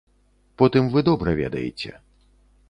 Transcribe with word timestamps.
Потым 0.61 0.89
вы 0.95 1.03
добра 1.11 1.35
ведаеце. 1.43 1.91